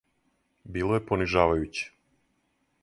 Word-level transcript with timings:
Било 0.77 0.95
је 0.97 1.03
понижавајуће. 1.11 1.87